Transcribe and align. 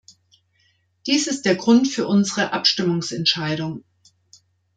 Dies 1.05 1.27
ist 1.27 1.45
der 1.45 1.53
Grund 1.55 1.87
für 1.87 2.07
unsere 2.07 2.53
Abstimmungsentscheidung. 2.53 3.83